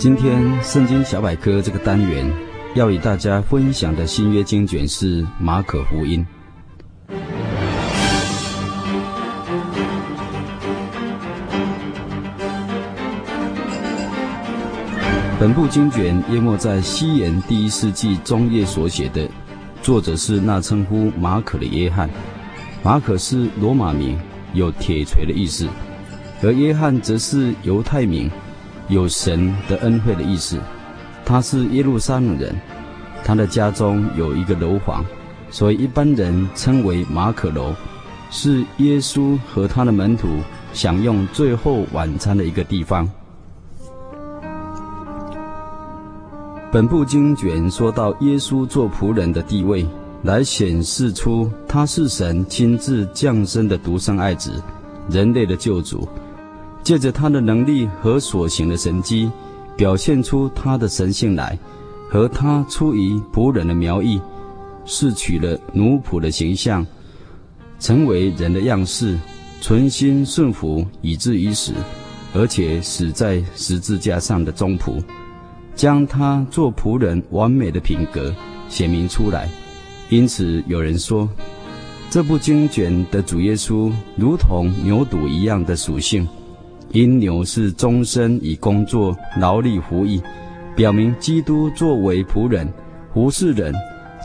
[0.00, 2.26] 今天《圣经小百科》这个单元
[2.74, 6.26] 要与大家分享的新约经卷是《马可福音》。
[15.38, 19.28] 本部经卷淹没在西元第一世纪中叶所写的，
[19.82, 22.08] 作者是那称呼马可的约翰。
[22.82, 24.18] 马可是罗马名，
[24.54, 25.66] 有铁锤的意思；
[26.42, 28.30] 而约翰则是犹太名。
[28.90, 30.58] 有神的恩惠的意思，
[31.24, 32.54] 他是耶路撒冷人，
[33.24, 35.04] 他的家中有一个楼房，
[35.48, 37.72] 所以一般人称为马可楼，
[38.30, 40.26] 是耶稣和他的门徒
[40.72, 43.08] 享用最后晚餐的一个地方。
[46.72, 49.86] 本部经卷说到耶稣做仆人的地位，
[50.22, 54.60] 来显示出他是神亲自降生的独生爱子，
[55.08, 56.08] 人类的救主。
[56.82, 59.30] 借着他的能力和所行的神迹，
[59.76, 61.58] 表现出他的神性来，
[62.08, 64.20] 和他出于仆人的苗裔，
[64.84, 66.86] 是取了奴仆的形象，
[67.78, 69.18] 成为人的样式，
[69.60, 71.72] 存心顺服以至于死，
[72.34, 75.02] 而且死在十字架上的忠仆，
[75.74, 78.34] 将他做仆人完美的品格
[78.68, 79.48] 显明出来。
[80.08, 81.28] 因此有人说，
[82.10, 86.26] 这部经卷的主耶稣如同牛犊一样的属性。
[86.92, 90.20] 因牛是终身以工作劳力服役，
[90.74, 92.68] 表明基督作为仆人
[93.14, 93.72] 服侍人，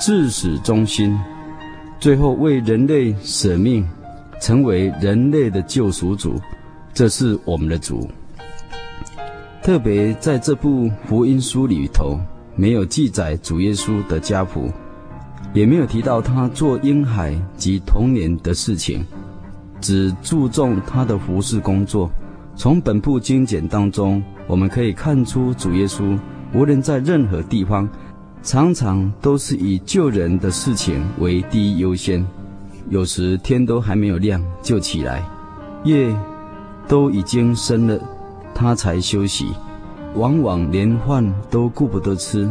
[0.00, 1.18] 至死忠心，
[2.00, 3.86] 最后为人类舍命，
[4.40, 6.40] 成为人类的救赎主。
[6.94, 8.08] 这是我们的主。
[9.62, 12.18] 特别在这部福音书里头，
[12.56, 14.70] 没有记载主耶稣的家谱，
[15.52, 19.04] 也没有提到他做婴孩及童年的事情，
[19.82, 22.10] 只注重他的服侍工作。
[22.56, 26.18] 从本部经简当中，我们可以看出主耶稣
[26.54, 27.88] 无论在任何地方，
[28.42, 32.24] 常常都是以救人的事情为第一优先。
[32.90, 35.26] 有时天都还没有亮就起来，
[35.82, 36.14] 夜
[36.86, 37.98] 都已经深了，
[38.54, 39.46] 他才休息。
[40.14, 42.48] 往往连饭都顾不得吃，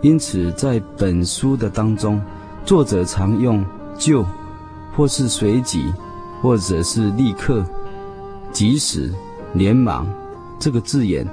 [0.00, 2.18] 因此在本书的当中，
[2.64, 3.62] 作者常用
[3.98, 4.24] “就”
[4.96, 5.92] 或是“随即”
[6.40, 7.62] 或者是“立刻”、
[8.50, 9.12] “即时”。
[9.54, 10.06] 连忙
[10.58, 11.26] 这个字眼，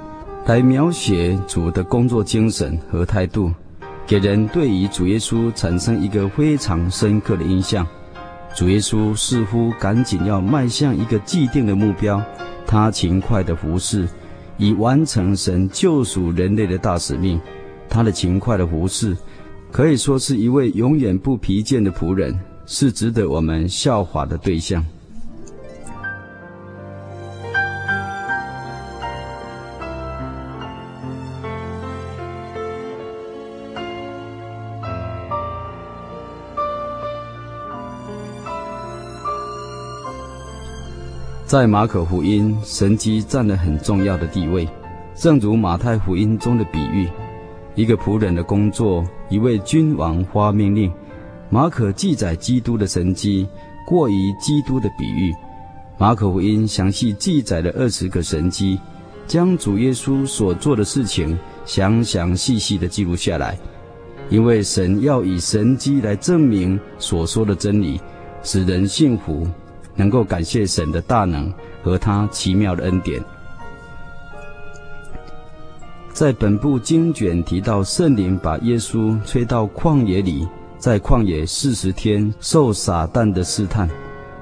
[0.46, 3.52] 来描写主的工作精神和态度，
[4.06, 7.86] 给人对于主耶稣产生一个非常深刻的印象。
[8.54, 12.20] 主耶稣似乎赶紧要迈向一个既定的目标，
[12.66, 14.08] 他勤快的服侍，
[14.58, 17.40] 以完成神救赎人类的大使命。
[17.88, 19.16] 他的勤快的服侍，
[19.70, 22.36] 可以说是一位永远不疲倦的仆人，
[22.66, 24.84] 是值得我们效法的对象。
[41.50, 44.68] 在马可福音，神迹占了很重要的地位，
[45.16, 47.08] 正如马太福音中的比喻，
[47.74, 50.92] 一个仆人的工作，一位君王发命令。
[51.48, 53.48] 马可记载基督的神迹，
[53.84, 55.34] 过于基督的比喻。
[55.98, 58.78] 马可福音详细记载了二十个神迹，
[59.26, 63.58] 将主耶稣所做的事情详详细细地记录下来，
[64.28, 68.00] 因为神要以神迹来证明所说的真理，
[68.44, 69.44] 使人信服。
[70.00, 71.52] 能够感谢神的大能
[71.82, 73.22] 和他奇妙的恩典。
[76.10, 80.48] 在本部经卷提到，圣灵把耶稣吹到旷野里，
[80.78, 83.86] 在旷野四十天受撒旦的试探，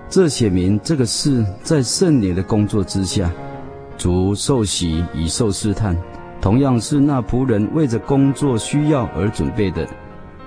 [0.08, 3.28] 这写明这个事在圣灵的工作之下。
[3.96, 5.96] 主受洗以受试探，
[6.40, 9.84] 同样是那仆人为着工作需要而准备的，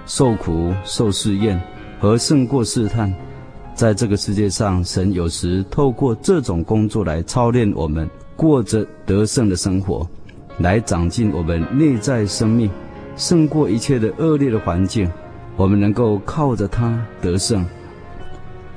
[0.05, 1.61] 受苦、受试验
[1.99, 3.13] 和胜过试探。
[3.73, 10.07] 在这个世界上，神有时透过这种工作来操练我们，过着得胜的生活，
[10.59, 12.69] 来长进我们内在生命，
[13.15, 15.09] 胜过一切的恶劣的环境，
[15.55, 17.65] 我们能够靠着他得胜。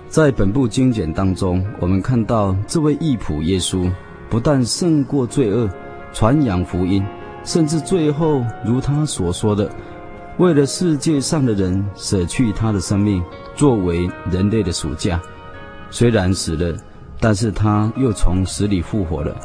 [0.08, 3.90] 在本部经卷当中，我们看到这位义仆耶稣
[4.30, 5.68] 不但胜过罪恶，
[6.12, 7.04] 传扬福音，
[7.42, 9.68] 甚至最后如他所说的，
[10.38, 13.22] 为了世界上的人舍去他的生命，
[13.54, 15.20] 作为人类的赎价。
[15.90, 16.76] 虽然死了，
[17.20, 19.36] 但是他又从死里复活了，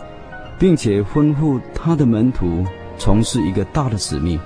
[0.57, 2.65] 并且吩咐他的门徒
[2.97, 4.39] 从事一个大的使命，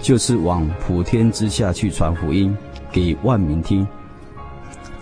[0.00, 2.56] 就是往普天之下去传福音
[2.90, 3.86] 给万民听。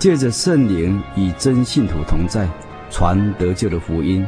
[0.00, 2.48] 借着圣灵与真信徒同在，
[2.90, 4.26] 传得救的福音，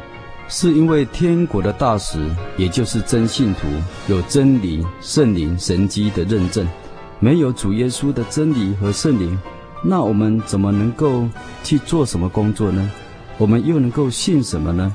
[0.52, 2.18] 是因为天国的大使，
[2.56, 3.68] 也就是真信徒，
[4.08, 6.66] 有真理、圣灵、神迹的认证。
[7.20, 9.38] 没有主耶稣的真理和圣灵，
[9.84, 11.28] 那我们怎么能够
[11.62, 12.90] 去做什么工作呢？
[13.38, 14.92] 我们又能够信什么呢？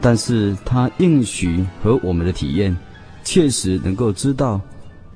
[0.00, 2.74] 但是他应许和我们的体验，
[3.24, 4.60] 确实能够知道，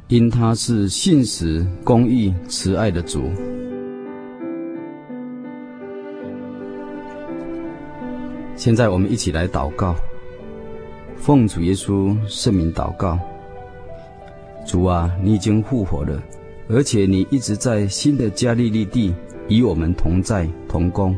[0.08, 3.30] 因他是信实、公义、慈爱的主。
[8.60, 9.96] 现在我们一起来祷告，
[11.16, 13.18] 奉主耶稣圣名祷告。
[14.66, 16.22] 主啊，你已经复活了，
[16.68, 19.14] 而且你一直在新的加利利地
[19.48, 21.16] 与我们同在同工，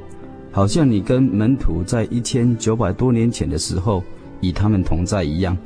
[0.53, 4.05] 好像你跟门徒在一千九百多年前的时候
[4.41, 5.59] 与他们同在一样。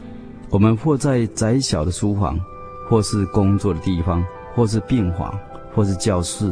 [0.49, 2.40] 我们或在窄小的书房，
[2.88, 4.25] 或是工作的地方，
[4.55, 5.38] 或是病房，
[5.75, 6.50] 或是教室，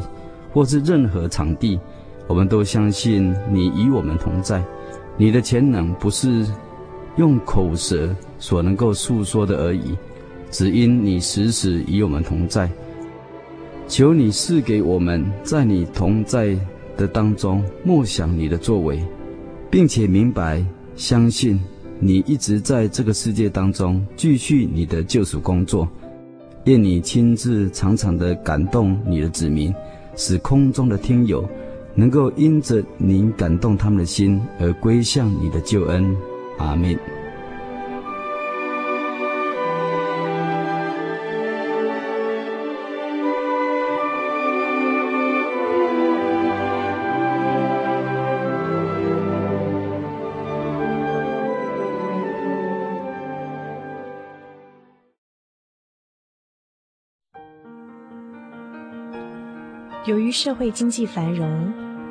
[0.53, 1.81] 或是任何场地，
[2.27, 4.63] 我们都相信你与我们同在。
[5.17, 6.45] 你的潜能不是
[7.17, 9.97] 用口舌所能够诉说的而已，
[10.51, 12.71] 只因你时时与我们同在。
[13.87, 16.59] 求你赐给我们在你同在
[16.97, 18.99] 的当中默想你的作为，
[19.71, 20.65] 并且明白
[20.97, 21.61] 相信
[22.01, 25.89] 你一直在这个世界当中继续你的救赎工作。
[26.65, 29.73] 愿你亲自常常的感动你的子民，
[30.17, 31.47] 使空中的听友。
[31.97, 36.17] 能够因着您感动他们的心而归向你的救恩，
[36.59, 36.99] 阿门。
[60.07, 61.84] 由于社会经济繁荣。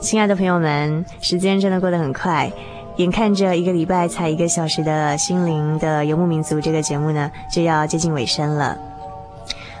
[0.00, 2.52] 亲爱的朋友们时间真的过得很快
[2.96, 8.78] 眼看着一个礼拜才一个小时的心灵的游牧民族这个节目呢就要接近尾声了。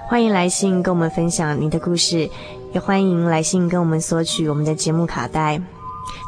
[0.06, 2.28] 欢迎来信跟我们分享您的故事
[2.74, 5.62] 也欢迎来信跟我们索取我们的节目卡带。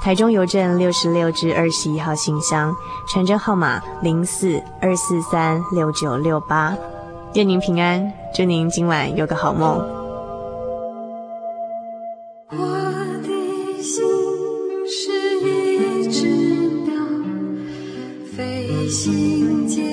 [0.01, 2.75] 台中邮政六十六至二十一号信箱，
[3.09, 6.77] 传真号码零四二四三六九六八。
[7.35, 9.79] 愿您平安，祝您今晚有个好梦。
[12.51, 12.57] 我
[13.25, 14.05] 的心
[14.87, 16.29] 是一只
[16.85, 16.95] 鸟
[18.37, 19.86] 飞行。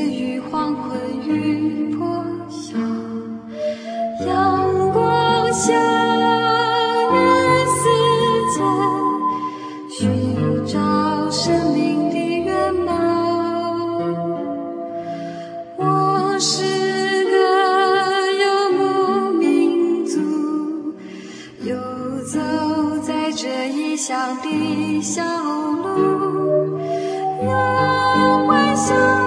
[22.26, 22.40] 走
[23.02, 26.80] 在这异乡的小路
[27.46, 29.23] 阳光下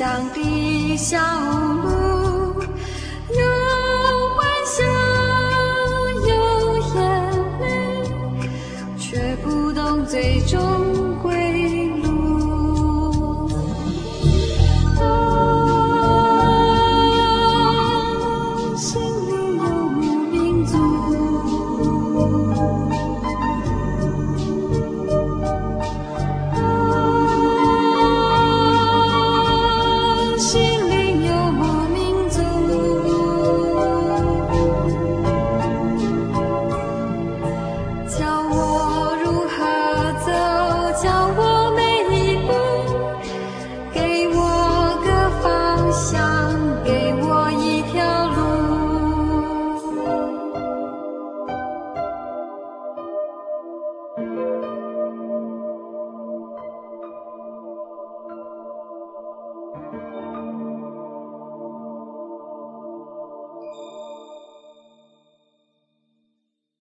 [0.00, 1.18] 乡的小